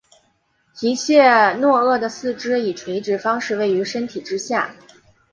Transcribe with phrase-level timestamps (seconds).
[0.75, 1.13] 提契
[1.59, 4.73] 诺鳄的四肢以垂直方式位于身体之下。